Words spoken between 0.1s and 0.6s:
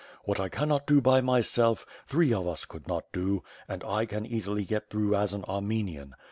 What T